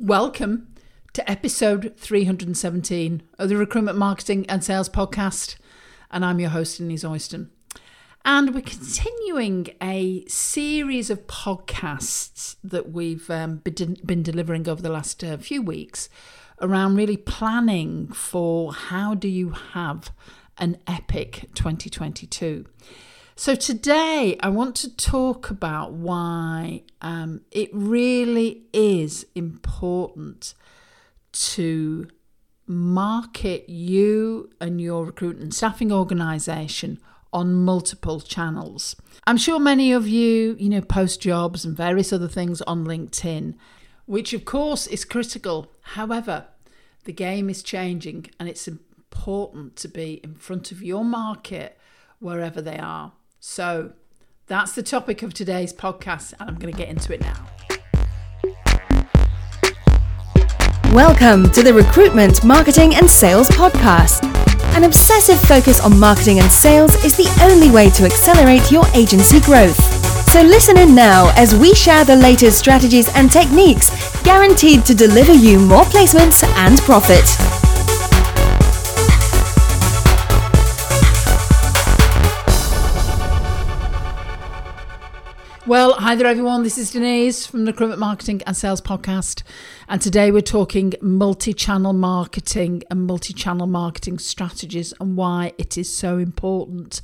[0.00, 0.68] Welcome
[1.12, 5.56] to episode 317 of the Recruitment Marketing and Sales Podcast.
[6.10, 7.50] And I'm your host, Denise Oyston.
[8.24, 15.22] And we're continuing a series of podcasts that we've um, been, delivering over the last
[15.22, 16.08] uh, few weeks
[16.62, 20.12] around really planning for how do you have
[20.56, 22.64] an epic 2022.
[23.40, 30.52] So, today I want to talk about why um, it really is important
[31.32, 32.06] to
[32.66, 36.98] market you and your recruitment and staffing organization
[37.32, 38.94] on multiple channels.
[39.26, 43.54] I'm sure many of you, you know, post jobs and various other things on LinkedIn,
[44.04, 45.72] which of course is critical.
[45.96, 46.48] However,
[47.04, 51.78] the game is changing and it's important to be in front of your market
[52.18, 53.12] wherever they are.
[53.42, 53.92] So
[54.48, 57.46] that's the topic of today's podcast, and I'm going to get into it now.
[60.92, 64.24] Welcome to the Recruitment, Marketing and Sales Podcast.
[64.76, 69.40] An obsessive focus on marketing and sales is the only way to accelerate your agency
[69.40, 69.78] growth.
[70.28, 73.90] So listen in now as we share the latest strategies and techniques
[74.22, 77.24] guaranteed to deliver you more placements and profit.
[85.70, 86.64] Well, hi there, everyone.
[86.64, 89.44] This is Denise from the Recruitment Marketing and Sales Podcast.
[89.88, 95.78] And today we're talking multi channel marketing and multi channel marketing strategies and why it
[95.78, 97.02] is so important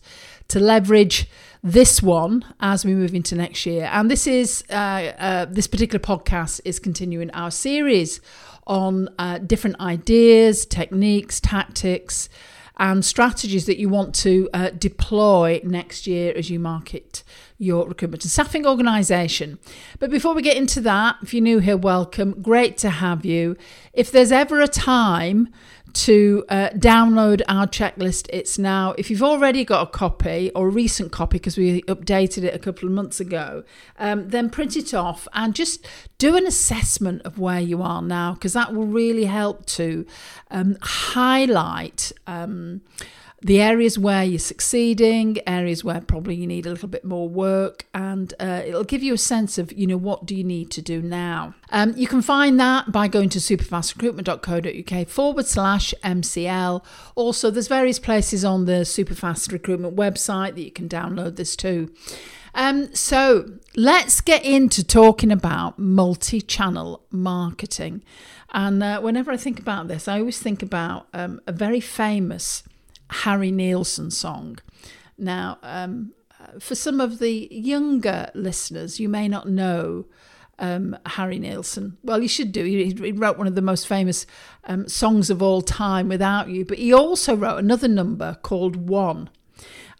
[0.48, 1.28] to leverage
[1.62, 3.88] this one as we move into next year.
[3.92, 8.20] And this is, uh, uh, this particular podcast is continuing our series
[8.66, 12.28] on uh, different ideas, techniques, tactics,
[12.78, 17.22] and strategies that you want to uh, deploy next year as you market
[17.58, 19.58] your recruitment and staffing organisation.
[19.98, 22.42] But before we get into that, if you're new here, welcome.
[22.42, 23.56] Great to have you.
[23.92, 25.48] If there's ever a time
[26.04, 28.94] to uh, download our checklist, it's now.
[28.98, 32.58] If you've already got a copy or a recent copy, because we updated it a
[32.58, 33.64] couple of months ago,
[33.98, 35.86] um, then print it off and just
[36.18, 40.06] do an assessment of where you are now, because that will really help to
[40.50, 42.12] um, highlight.
[42.26, 42.82] Um,
[43.42, 47.86] the areas where you're succeeding, areas where probably you need a little bit more work,
[47.92, 50.80] and uh, it'll give you a sense of, you know, what do you need to
[50.80, 51.54] do now.
[51.70, 56.82] Um, you can find that by going to superfastrecruitment.co.uk forward slash MCL.
[57.14, 61.92] Also, there's various places on the Superfast Recruitment website that you can download this too.
[62.54, 68.02] Um, so let's get into talking about multi channel marketing.
[68.52, 72.62] And uh, whenever I think about this, I always think about um, a very famous
[73.10, 74.58] Harry Nilsson song.
[75.18, 76.12] Now, um,
[76.58, 80.06] for some of the younger listeners, you may not know
[80.58, 81.98] um, Harry Nilsson.
[82.02, 82.64] Well, you should do.
[82.64, 84.26] He, he wrote one of the most famous
[84.64, 89.30] um, songs of all time, Without You, but he also wrote another number called One.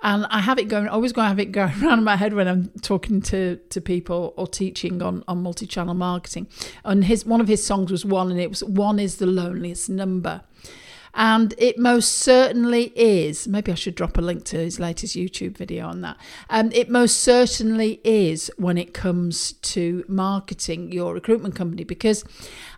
[0.02, 2.34] And I have it going, always going to have it going around in my head
[2.34, 6.48] when I'm talking to, to people or teaching on, on multi channel marketing.
[6.84, 9.88] And his one of his songs was One, and it was One is the loneliest
[9.88, 10.42] number.
[11.16, 13.48] And it most certainly is.
[13.48, 16.18] Maybe I should drop a link to his latest YouTube video on that.
[16.50, 22.22] Um, it most certainly is when it comes to marketing your recruitment company because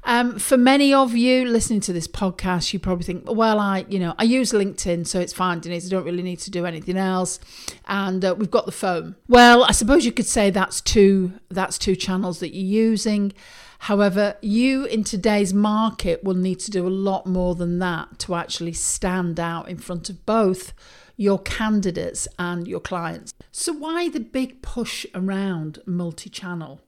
[0.04, 3.98] um, for many of you listening to this podcast, you probably think, well, I, you
[3.98, 5.86] know, I use LinkedIn, so it's fine, Denise.
[5.86, 7.40] I don't really need to do anything else,
[7.86, 9.16] and uh, we've got the phone.
[9.28, 13.32] Well, I suppose you could say that's two that's two channels that you're using.
[13.78, 18.34] However, you in today's market will need to do a lot more than that to
[18.34, 20.72] actually stand out in front of both
[21.16, 23.32] your candidates and your clients.
[23.52, 26.80] So, why the big push around multi channel?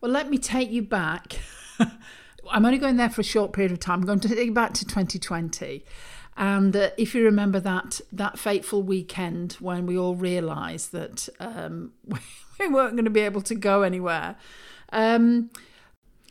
[0.00, 1.38] Well, let me take you back.
[2.50, 4.00] I'm only going there for a short period of time.
[4.00, 5.84] I'm going to take you back to 2020.
[6.36, 11.92] And uh, if you remember that that fateful weekend when we all realised that um,
[12.60, 14.36] we weren't going to be able to go anywhere,
[14.92, 15.50] um,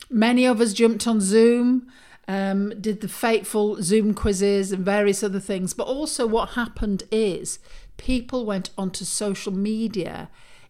[0.09, 1.87] Many of us jumped on Zoom,
[2.27, 5.73] um, did the fateful Zoom quizzes and various other things.
[5.73, 7.59] But also, what happened is
[7.97, 10.29] people went onto social media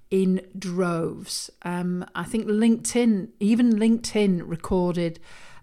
[0.10, 1.50] in droves.
[1.64, 5.20] Um, I think LinkedIn, even LinkedIn, recorded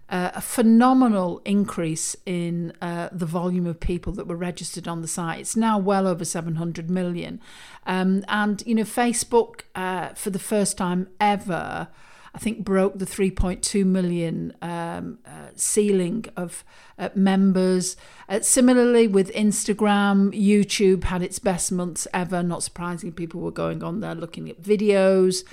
[0.07, 5.07] uh, a phenomenal increase in uh, the volume of people that were registered on the
[5.07, 5.39] site.
[5.39, 7.41] It's now well over 700 million.
[7.87, 11.87] Um, and, you know, Facebook, uh, for the first time ever,
[12.35, 16.65] I think broke the 3.2 million um, uh, ceiling of
[16.99, 17.95] uh, members.
[18.27, 22.43] Uh, similarly, with Instagram, YouTube had its best months ever.
[22.43, 25.45] Not surprising, people were going on there looking at videos.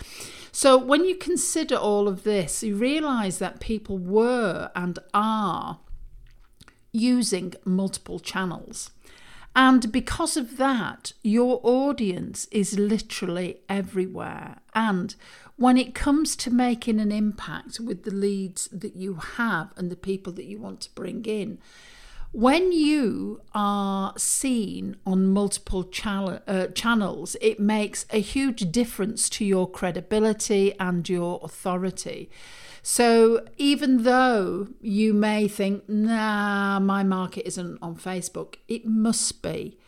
[0.51, 5.79] So when you consider all of this, you realize that people were and are
[6.91, 8.91] using multiple channels.
[9.55, 14.57] And because of that, your audience is literally everywhere.
[14.75, 15.15] And
[15.57, 19.97] when it comes to making an impact with the leads that you have and the
[19.97, 21.59] people that you want to bring in,
[22.33, 29.45] when you are seen on multiple channel, uh, channels, it makes a huge difference to
[29.45, 32.31] your credibility and your authority.
[32.83, 39.79] So even though you may think, nah, my market isn't on Facebook, it must be.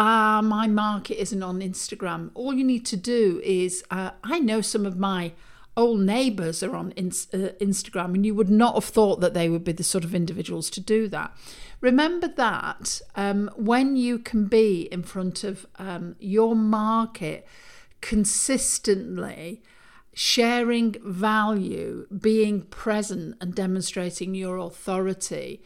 [0.00, 2.30] Ah, uh, my market isn't on Instagram.
[2.34, 5.32] All you need to do is, uh, I know some of my
[5.76, 9.64] old neighbours are on uh, Instagram, and you would not have thought that they would
[9.64, 11.36] be the sort of individuals to do that.
[11.80, 17.44] Remember that um, when you can be in front of um, your market
[18.00, 19.62] consistently,
[20.14, 25.60] sharing value, being present, and demonstrating your authority,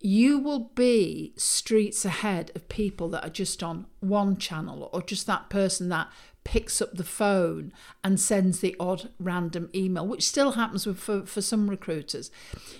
[0.00, 5.26] you will be streets ahead of people that are just on one channel or just
[5.26, 6.08] that person that
[6.44, 7.72] picks up the phone
[8.02, 12.30] and sends the odd random email, which still happens for, for some recruiters.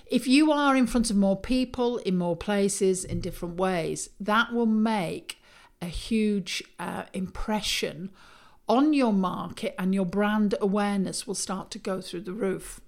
[0.06, 4.52] If you are in front of more people, in more places, in different ways, that
[4.52, 5.38] will make
[5.82, 8.10] a huge uh, impression
[8.68, 12.80] on your market and your brand awareness will start to go through the roof.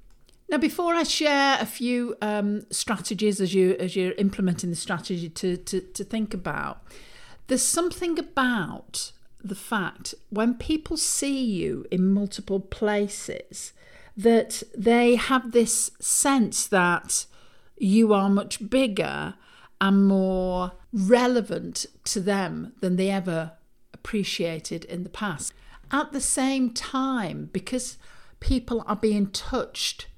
[0.50, 5.28] Now, before I share a few um, strategies as you as you're implementing the strategy
[5.28, 6.82] to, to to think about,
[7.46, 9.12] there's something about
[9.42, 13.72] the fact when people see you in multiple places
[14.16, 17.26] that they have this sense that
[17.78, 19.34] you are much bigger
[19.80, 23.52] and more relevant to them than they ever
[23.94, 25.54] appreciated in the past.
[25.92, 27.98] At the same time, because
[28.40, 30.08] people are being touched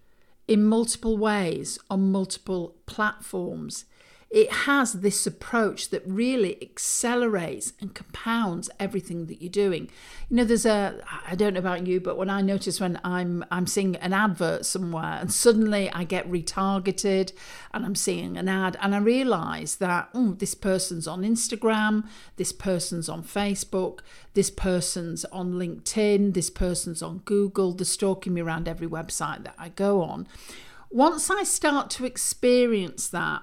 [0.48, 3.84] in multiple ways on multiple platforms,
[4.32, 9.90] it has this approach that really accelerates and compounds everything that you're doing.
[10.30, 13.44] You know, there's a I don't know about you, but when I notice when I'm
[13.50, 17.32] I'm seeing an advert somewhere and suddenly I get retargeted
[17.74, 22.52] and I'm seeing an ad and I realize that oh, this person's on Instagram, this
[22.52, 23.98] person's on Facebook,
[24.32, 29.56] this person's on LinkedIn, this person's on Google, they're stalking me around every website that
[29.58, 30.26] I go on.
[30.90, 33.42] Once I start to experience that,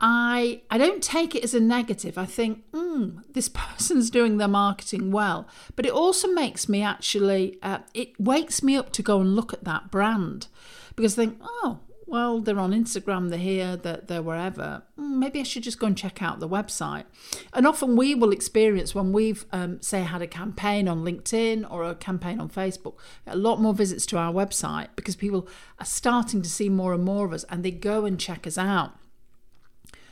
[0.00, 2.18] I I don't take it as a negative.
[2.18, 7.58] I think, mm, this person's doing their marketing well, but it also makes me actually
[7.62, 10.48] uh, it wakes me up to go and look at that brand
[10.96, 14.82] because I think, oh, well, they're on Instagram, they're here, they're, they're wherever.
[14.98, 17.04] Mm, maybe I should just go and check out the website.
[17.52, 21.84] And often we will experience when we've, um, say, had a campaign on LinkedIn or
[21.84, 22.94] a campaign on Facebook,
[23.26, 25.48] a lot more visits to our website because people
[25.78, 28.58] are starting to see more and more of us and they go and check us
[28.58, 28.92] out.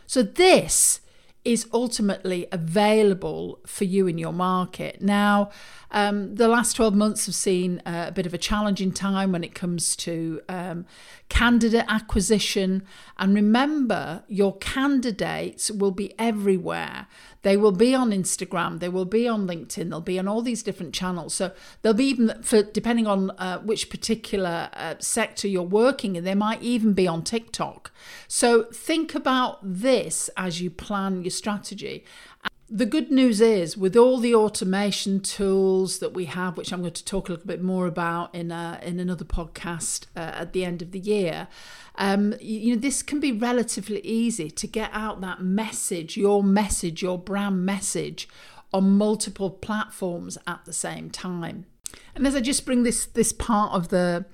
[0.07, 1.01] So this
[1.45, 5.03] is ultimately available for you in your market.
[5.03, 5.51] Now,
[5.91, 9.45] um, the last 12 months have seen uh, a bit of a challenging time when
[9.45, 10.87] it comes to um,
[11.29, 12.85] candidate acquisition.
[13.19, 17.09] And remember, your candidates will be everywhere.
[17.43, 20.63] They will be on Instagram, they will be on LinkedIn, they'll be on all these
[20.63, 21.35] different channels.
[21.35, 21.51] So
[21.83, 26.37] they'll be even for depending on uh, which particular uh, sector you're working in, they
[26.37, 27.91] might even be on TikTok.
[28.29, 32.05] So think about this as you plan your strategy.
[32.69, 36.95] The good news is, with all the automation tools that we have, which I'm going
[36.95, 40.65] to talk a little bit more about in a, in another podcast uh, at the
[40.65, 41.49] end of the year,
[41.97, 47.03] um, you know this can be relatively easy to get out that message, your message,
[47.03, 48.27] your brand message,
[48.73, 51.67] on multiple platforms at the same time.
[52.15, 54.25] And as I just bring this this part of the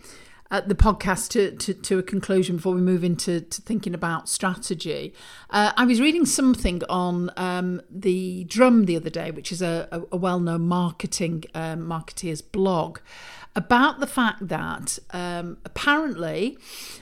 [0.51, 5.13] uh, the podcast to, to, to, a conclusion before we move into thinking about strategy.
[5.51, 9.89] Uh, I was reading something on um, the Drum the other day, which is a,
[9.93, 12.99] a, a well known marketing um, marketeer's blog.
[13.57, 16.57] About the fact that um, apparently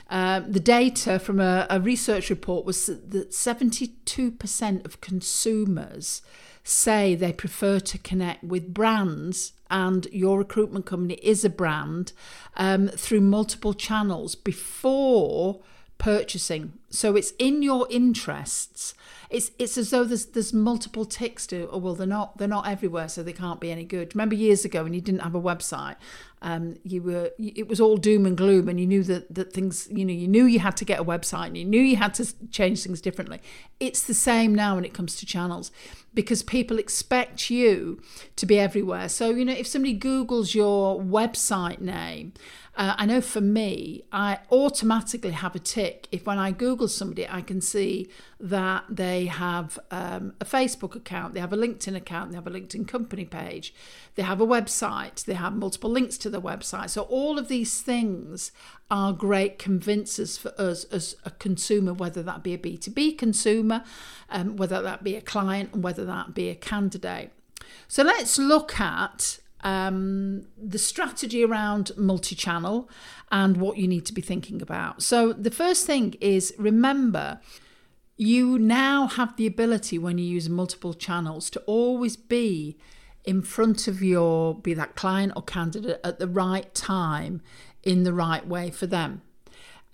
[0.09, 6.21] uh, the data from a, a research report was that 72% of consumers
[6.67, 12.11] say they prefer to connect with brands and your recruitment company is a brand
[12.55, 15.61] um, through multiple channels before
[15.97, 16.73] purchasing.
[16.89, 18.93] So it's in your interests.
[19.29, 22.67] It's it's as though there's there's multiple ticks to oh well they're not they're not
[22.67, 24.15] everywhere so they can't be any good.
[24.15, 25.95] Remember years ago when you didn't have a website,
[26.41, 29.87] um, you were it was all doom and gloom and you knew that that things
[29.91, 32.13] you know you knew you had to get a website and you knew you had
[32.15, 33.41] to change things differently.
[33.79, 35.71] It's the same now when it comes to channels
[36.13, 38.01] because people expect you
[38.35, 39.09] to be everywhere.
[39.09, 42.33] So you know if somebody googles your website name
[42.77, 47.27] uh, I know for me, I automatically have a tick if when I Google somebody,
[47.27, 48.07] I can see
[48.39, 52.51] that they have um, a Facebook account, they have a LinkedIn account, they have a
[52.51, 53.73] LinkedIn company page,
[54.13, 56.91] they have a website, they have multiple links to the website.
[56.91, 58.51] So, all of these things
[58.91, 63.83] are great convincers for us as a consumer, whether that be a B2B consumer,
[64.29, 67.31] um, whether that be a client, and whether that be a candidate.
[67.87, 72.89] So, let's look at um, the strategy around multi channel
[73.31, 75.01] and what you need to be thinking about.
[75.01, 77.39] So, the first thing is remember
[78.17, 82.77] you now have the ability when you use multiple channels to always be
[83.23, 87.41] in front of your be that client or candidate at the right time
[87.83, 89.21] in the right way for them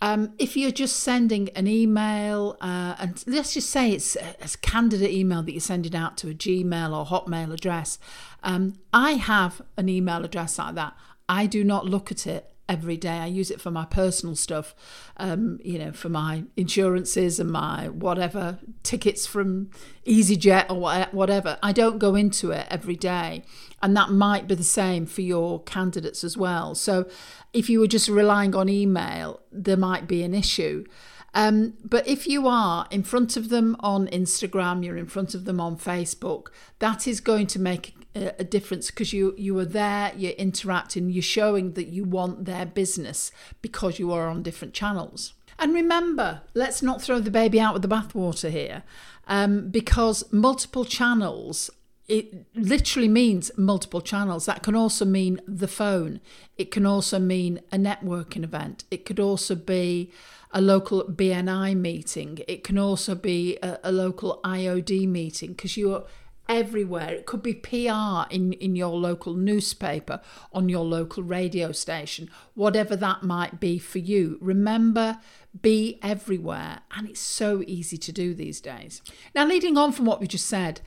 [0.03, 4.49] um, if you're just sending an email, uh, and let's just say it's a, a,
[4.61, 7.99] candidate email that you're sending out to a Gmail or Hotmail address,
[8.43, 10.93] um, I have an email address like that.
[11.29, 13.17] I do not look at it every day.
[13.17, 14.73] I use it for my personal stuff,
[15.17, 19.69] um, you know, for my insurances and my whatever tickets from
[20.05, 21.57] EasyJet or whatever.
[21.61, 23.43] I don't go into it every day.
[23.81, 26.73] And that might be the same for your candidates as well.
[26.73, 27.05] So
[27.51, 30.85] if you were just relying on email, there might be an issue.
[31.33, 35.45] Um, but if you are in front of them on Instagram, you're in front of
[35.45, 36.47] them on Facebook,
[36.79, 41.21] that is going to make a, difference because you you are there, you're interacting, you're
[41.21, 45.33] showing that you want their business because you are on different channels.
[45.59, 48.83] And remember, let's not throw the baby out with the bathwater here,
[49.27, 51.69] um, because multiple channels
[52.07, 54.45] it literally means multiple channels.
[54.45, 56.19] That can also mean the phone.
[56.57, 58.83] It can also mean a networking event.
[58.91, 60.11] It could also be
[60.51, 62.39] a local BNI meeting.
[62.47, 66.05] It can also be a, a local IOD meeting because you're
[66.47, 67.09] everywhere.
[67.13, 70.21] It could be PR in, in your local newspaper,
[70.51, 74.37] on your local radio station, whatever that might be for you.
[74.41, 75.19] Remember,
[75.61, 76.81] be everywhere.
[76.95, 79.01] And it's so easy to do these days.
[79.33, 80.81] Now, leading on from what we just said,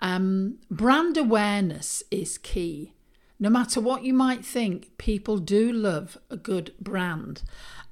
[0.00, 2.92] um, brand awareness is key.
[3.38, 7.42] No matter what you might think, people do love a good brand.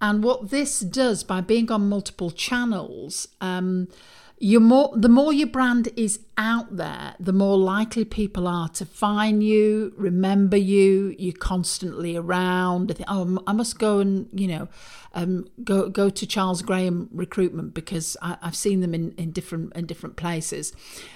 [0.00, 3.88] And what this does by being on multiple channels, um,
[4.38, 8.84] you more the more your brand is out there, the more likely people are to
[8.84, 11.14] find you, remember you.
[11.18, 12.88] You're constantly around.
[12.94, 14.68] Think, oh, I must go and you know,
[15.14, 19.72] um, go go to Charles Graham recruitment because I, have seen them in, in different
[19.76, 20.72] in different places.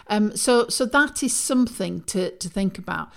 [0.07, 3.11] Um, so so that is something to to think about.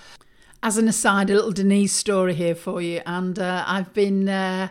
[0.63, 4.27] As an aside, a little Denise story here for you, and uh, I've been.
[4.27, 4.69] Uh,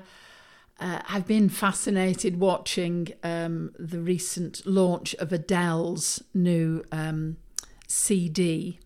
[0.80, 7.36] uh, I've been fascinated watching um, the recent launch of Adele's new um,
[7.86, 8.80] CD,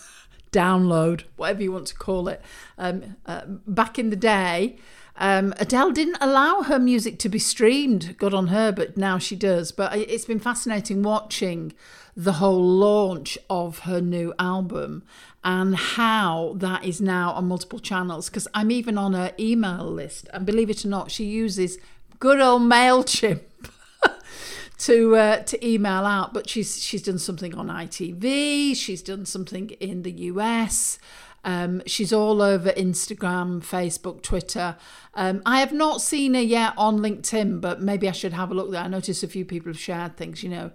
[0.52, 2.40] download, whatever you want to call it.
[2.78, 4.76] Um, uh, back in the day,
[5.16, 9.34] um, Adele didn't allow her music to be streamed, good on her, but now she
[9.34, 9.72] does.
[9.72, 11.72] But it's been fascinating watching
[12.16, 15.02] the whole launch of her new album
[15.42, 18.28] and how that is now on multiple channels.
[18.28, 21.78] Because I'm even on her email list, and believe it or not, she uses
[22.18, 23.42] good old Mailchimp.
[24.78, 28.74] to uh, to email out, but she's she's done something on ITV.
[28.74, 30.98] She's done something in the US.
[31.44, 34.76] Um, she's all over Instagram, Facebook, Twitter.
[35.14, 38.54] Um, I have not seen her yet on LinkedIn, but maybe I should have a
[38.54, 38.82] look there.
[38.82, 40.70] I noticed a few people have shared things, you know,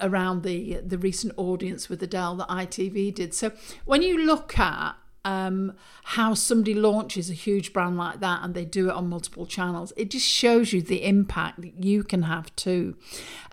[0.00, 3.34] around the the recent audience with Adele that ITV did.
[3.34, 3.52] So
[3.84, 5.74] when you look at um,
[6.04, 9.92] how somebody launches a huge brand like that and they do it on multiple channels,
[9.96, 12.96] it just shows you the impact that you can have too.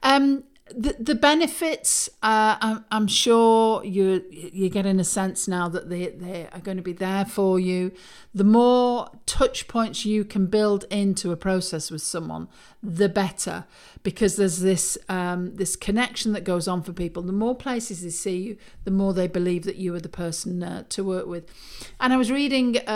[0.02, 5.90] Um, the, the benefits, uh, I'm, I'm sure you you're getting a sense now that
[5.90, 7.92] they, they are going to be there for you.
[8.34, 12.48] The more touch points you can build into a process with someone,
[12.82, 13.66] the better,
[14.06, 17.24] because there's this um, this connection that goes on for people.
[17.24, 20.62] The more places they see you, the more they believe that you are the person
[20.62, 21.52] uh, to work with.
[22.00, 22.92] And I was reading uh,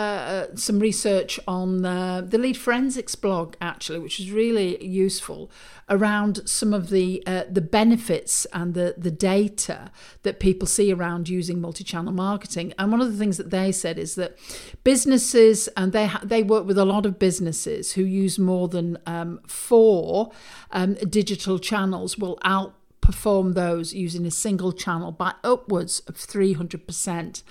[0.52, 5.50] uh some research on uh, the Lead Forensics blog actually, which was really useful
[5.90, 9.90] around some of the uh, the benefits and the, the data
[10.22, 12.72] that people see around using multi-channel marketing.
[12.78, 14.38] And one of the things that they said is that
[14.84, 18.96] businesses, and they ha- they work with a lot of businesses who use more than
[19.06, 20.30] um, four
[20.70, 27.42] um, digital channels, will outperform those using a single channel by upwards of 300%.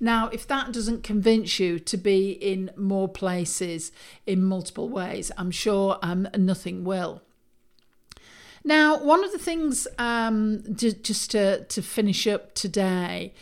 [0.00, 3.90] Now, if that doesn't convince you to be in more places
[4.26, 7.22] in multiple ways, I'm sure um, nothing will.
[8.64, 13.32] Now, one of the things, um, just to, to finish up today,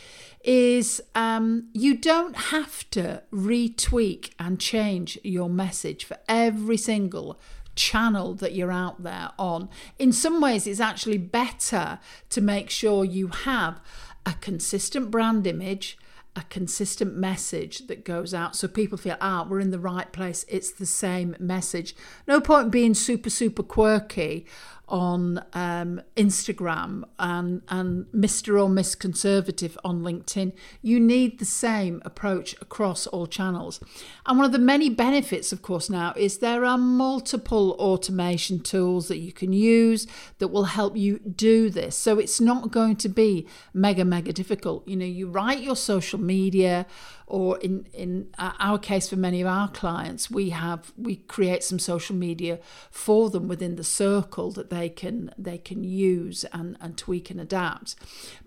[0.44, 7.40] is um, you don't have to retweak and change your message for every single
[7.76, 9.68] channel that you're out there on.
[9.98, 13.80] In some ways, it's actually better to make sure you have
[14.24, 15.96] a consistent brand image
[16.36, 20.44] a consistent message that goes out so people feel, ah, we're in the right place.
[20.48, 21.96] It's the same message.
[22.28, 24.46] No point being super, super quirky
[24.88, 28.62] on um, Instagram and, and Mr.
[28.62, 30.52] or Miss Conservative on LinkedIn.
[30.80, 33.80] You need the same approach across all channels.
[34.26, 39.08] And one of the many benefits, of course, now is there are multiple automation tools
[39.08, 40.06] that you can use
[40.38, 41.96] that will help you do this.
[41.96, 44.86] So it's not going to be mega, mega difficult.
[44.86, 46.86] You know, you write your social media
[47.26, 51.78] or in in our case for many of our clients we have we create some
[51.78, 52.58] social media
[52.90, 57.40] for them within the circle that they can they can use and, and tweak and
[57.40, 57.96] adapt.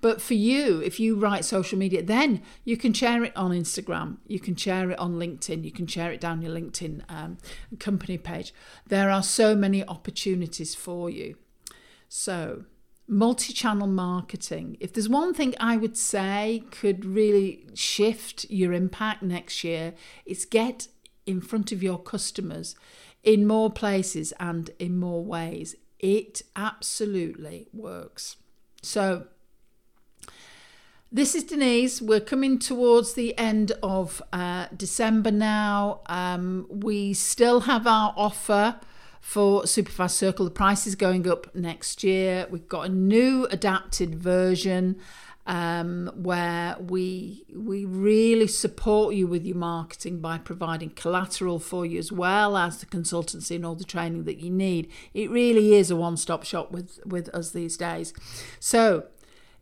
[0.01, 4.17] But for you if you write social media then you can share it on instagram
[4.27, 7.37] you can share it on linkedin you can share it down your linkedin um,
[7.79, 8.53] company page.
[8.87, 11.35] There are so many opportunities for you.
[12.07, 12.65] So
[13.09, 14.77] multi channel marketing.
[14.79, 19.93] If there's one thing I would say could really shift your impact next year,
[20.25, 20.87] it's get
[21.25, 22.75] in front of your customers
[23.23, 25.75] in more places and in more ways.
[25.97, 28.37] It absolutely works.
[28.81, 29.25] So,
[31.11, 32.03] this is Denise.
[32.03, 36.01] We're coming towards the end of uh, December now.
[36.05, 38.79] Um, we still have our offer
[39.21, 40.45] for Superfast Circle.
[40.45, 42.47] The price is going up next year.
[42.49, 44.97] We've got a new adapted version
[45.49, 51.97] um, where we we really support you with your marketing by providing collateral for you
[51.97, 54.91] as well as the consultancy and all the training that you need.
[55.15, 58.13] It really is a one-stop shop with with us these days.
[58.59, 59.05] So,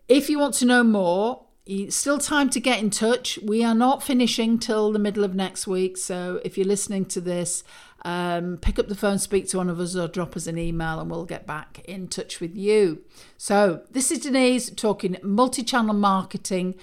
[0.09, 3.37] if you want to know more, it's still time to get in touch.
[3.43, 5.97] We are not finishing till the middle of next week.
[5.97, 7.63] So if you're listening to this
[8.07, 11.01] um, pick up the phone, speak to one of us, or drop us an email,
[11.01, 13.03] and we'll get back in touch with you.
[13.37, 16.75] So, this is Denise talking multi channel marketing.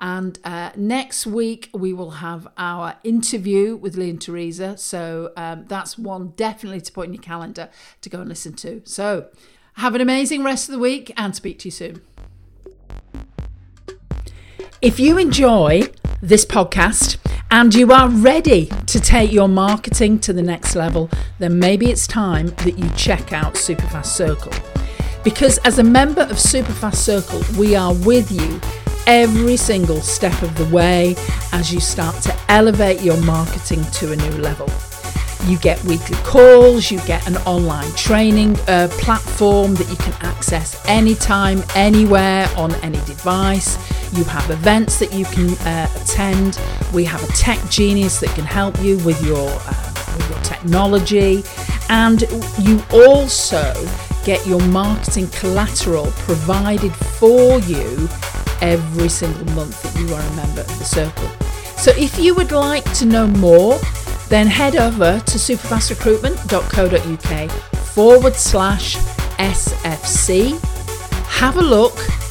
[0.00, 4.76] And uh, next week, we will have our interview with Lee and Teresa.
[4.76, 8.82] So, um, that's one definitely to put in your calendar to go and listen to.
[8.84, 9.28] So,
[9.74, 12.02] have an amazing rest of the week and speak to you soon.
[14.80, 15.82] If you enjoy
[16.20, 17.18] this podcast,
[17.52, 22.06] and you are ready to take your marketing to the next level, then maybe it's
[22.06, 24.52] time that you check out Superfast Circle.
[25.22, 28.58] Because as a member of Superfast Circle, we are with you
[29.06, 31.14] every single step of the way
[31.52, 34.68] as you start to elevate your marketing to a new level.
[35.46, 40.82] You get weekly calls, you get an online training uh, platform that you can access
[40.88, 43.76] anytime, anywhere, on any device.
[44.12, 46.58] You have events that you can uh, attend.
[46.92, 51.44] We have a tech genius that can help you with your, uh, with your technology.
[51.88, 52.22] And
[52.58, 53.72] you also
[54.24, 58.08] get your marketing collateral provided for you
[58.60, 61.28] every single month that you are a member of the circle.
[61.76, 63.80] So if you would like to know more,
[64.28, 67.50] then head over to superfastrecruitment.co.uk
[67.86, 68.96] forward slash
[69.38, 70.60] SFC.
[71.26, 71.98] Have a look